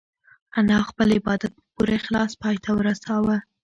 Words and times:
انا 0.57 0.79
خپل 0.89 1.07
عبادت 1.17 1.51
په 1.57 1.63
پوره 1.73 1.93
اخلاص 2.01 2.31
پای 2.41 2.55
ته 2.63 2.69
ورساوه. 2.77 3.35